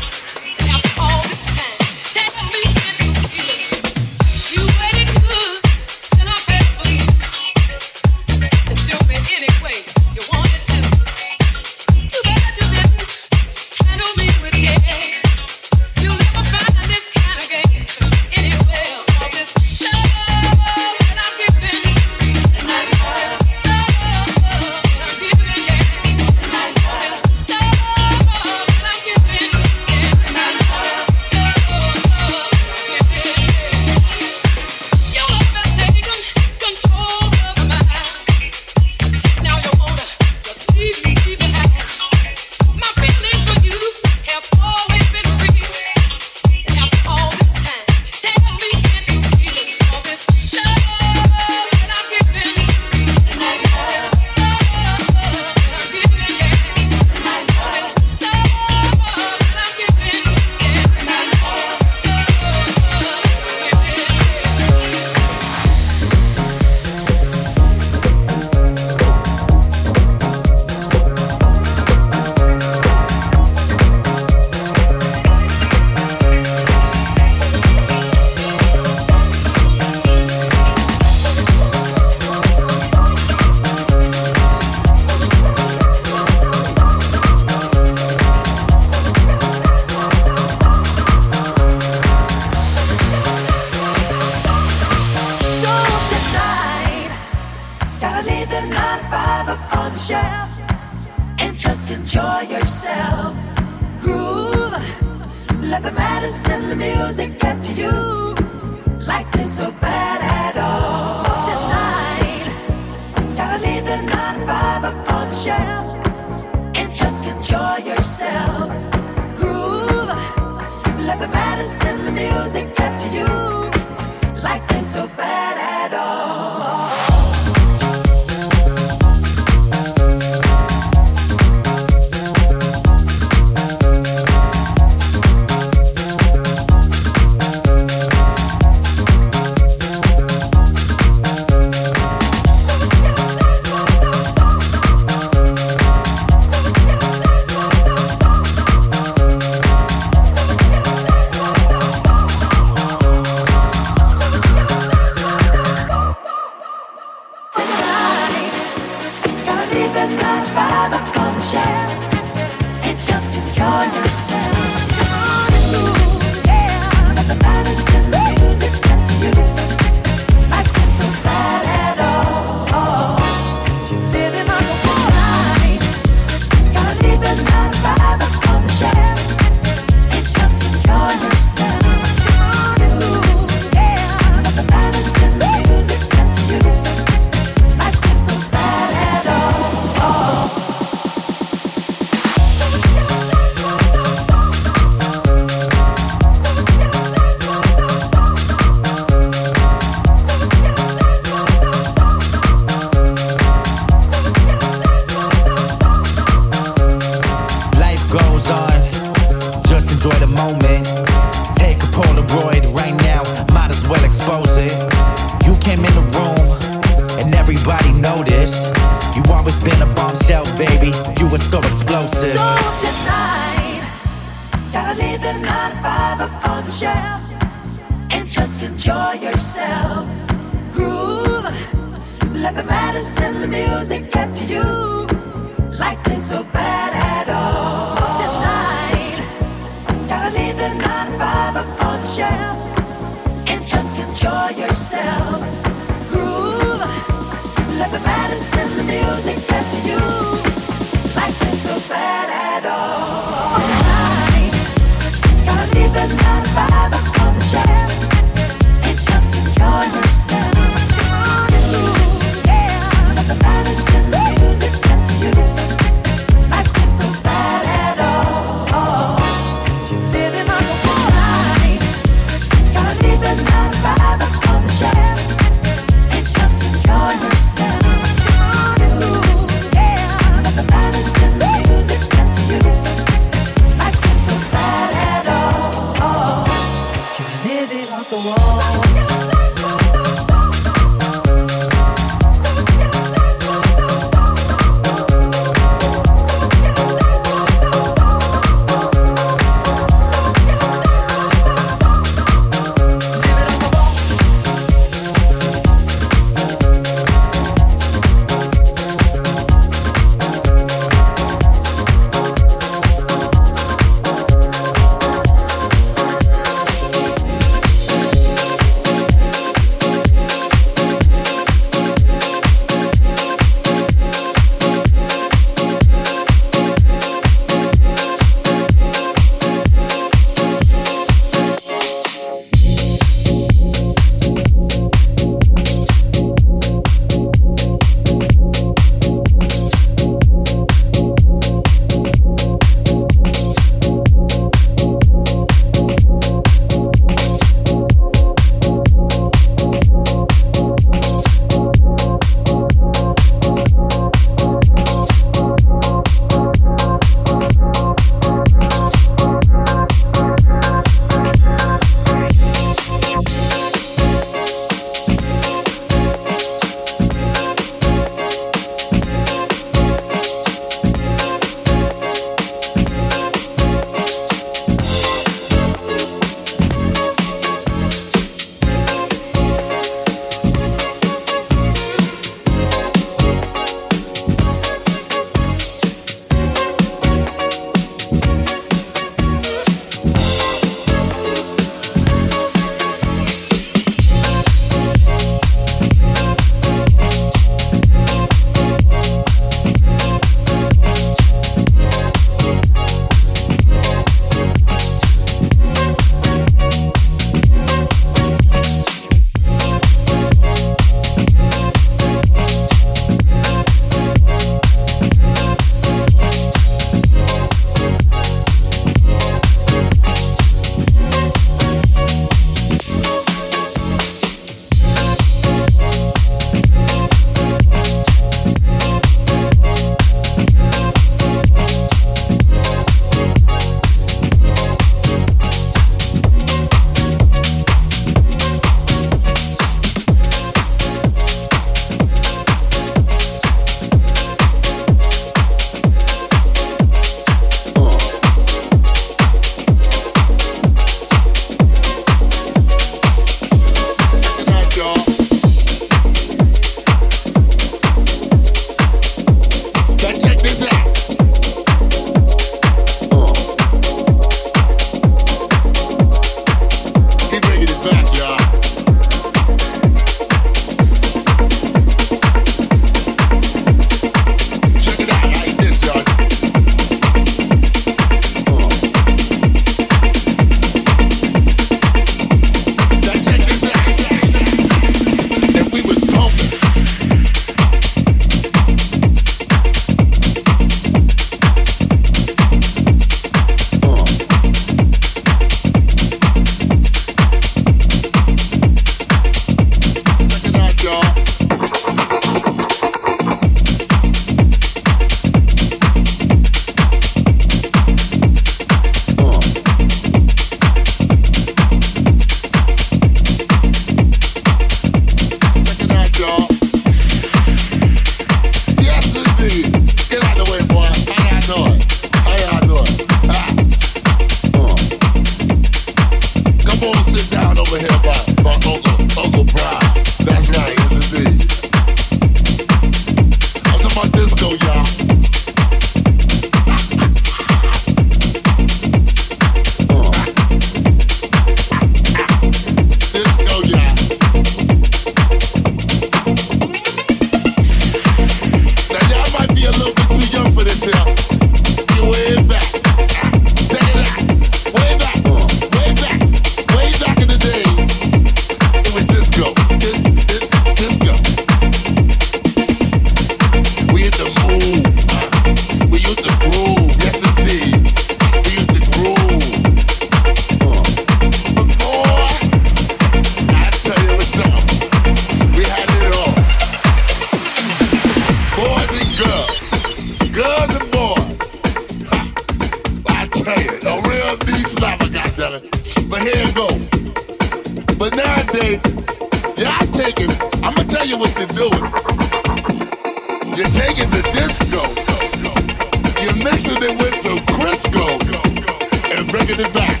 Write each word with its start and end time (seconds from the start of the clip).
You're 598.10 599.24
bringing 599.26 599.60
it 599.60 599.72
back. 599.72 600.00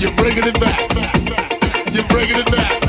You're 0.00 0.12
bringing 0.12 0.46
it 0.46 0.58
back. 0.58 0.80
You're 1.92 2.08
bringing 2.08 2.38
it 2.38 2.50
back. 2.50 2.85